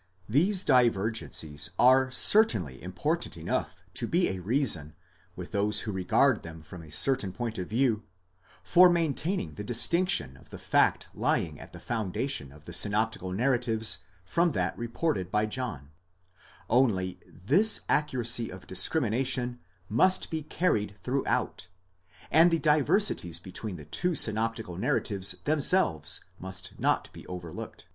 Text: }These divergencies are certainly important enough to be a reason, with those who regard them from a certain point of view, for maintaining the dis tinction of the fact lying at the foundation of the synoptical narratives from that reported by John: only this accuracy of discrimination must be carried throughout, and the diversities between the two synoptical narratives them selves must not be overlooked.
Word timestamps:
}These 0.28 0.62
divergencies 0.62 1.70
are 1.78 2.10
certainly 2.10 2.82
important 2.82 3.38
enough 3.38 3.82
to 3.94 4.06
be 4.06 4.28
a 4.28 4.38
reason, 4.40 4.94
with 5.36 5.52
those 5.52 5.80
who 5.88 5.90
regard 5.90 6.42
them 6.42 6.60
from 6.60 6.82
a 6.82 6.90
certain 6.92 7.32
point 7.32 7.56
of 7.56 7.66
view, 7.70 8.02
for 8.62 8.90
maintaining 8.90 9.54
the 9.54 9.64
dis 9.64 9.88
tinction 9.88 10.38
of 10.38 10.50
the 10.50 10.58
fact 10.58 11.08
lying 11.14 11.58
at 11.58 11.72
the 11.72 11.80
foundation 11.80 12.52
of 12.52 12.66
the 12.66 12.74
synoptical 12.74 13.32
narratives 13.32 14.00
from 14.22 14.52
that 14.52 14.76
reported 14.76 15.30
by 15.32 15.46
John: 15.46 15.92
only 16.68 17.18
this 17.26 17.80
accuracy 17.88 18.50
of 18.50 18.66
discrimination 18.66 19.60
must 19.88 20.30
be 20.30 20.42
carried 20.42 20.94
throughout, 21.02 21.68
and 22.30 22.50
the 22.50 22.58
diversities 22.58 23.38
between 23.38 23.76
the 23.76 23.86
two 23.86 24.14
synoptical 24.14 24.76
narratives 24.76 25.36
them 25.44 25.62
selves 25.62 26.22
must 26.38 26.78
not 26.78 27.10
be 27.14 27.26
overlooked. 27.28 27.86